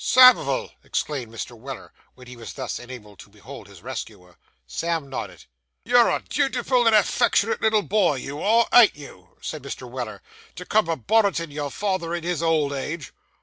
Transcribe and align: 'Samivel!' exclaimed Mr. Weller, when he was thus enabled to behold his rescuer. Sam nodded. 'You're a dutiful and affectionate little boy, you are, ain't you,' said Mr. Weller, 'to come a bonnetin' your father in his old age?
'Samivel!' 0.03 0.71
exclaimed 0.83 1.31
Mr. 1.31 1.55
Weller, 1.55 1.93
when 2.15 2.25
he 2.25 2.35
was 2.35 2.53
thus 2.53 2.79
enabled 2.79 3.19
to 3.19 3.29
behold 3.29 3.67
his 3.67 3.83
rescuer. 3.83 4.35
Sam 4.65 5.11
nodded. 5.11 5.45
'You're 5.85 6.09
a 6.09 6.23
dutiful 6.27 6.87
and 6.87 6.95
affectionate 6.95 7.61
little 7.61 7.83
boy, 7.83 8.15
you 8.15 8.41
are, 8.41 8.67
ain't 8.73 8.95
you,' 8.95 9.37
said 9.41 9.61
Mr. 9.61 9.87
Weller, 9.87 10.23
'to 10.55 10.65
come 10.65 10.87
a 10.89 10.95
bonnetin' 10.97 11.51
your 11.51 11.69
father 11.69 12.15
in 12.15 12.23
his 12.23 12.41
old 12.41 12.73
age? 12.73 13.13